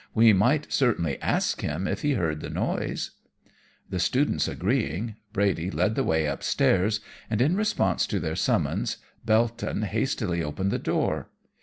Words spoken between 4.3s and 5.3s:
agreeing,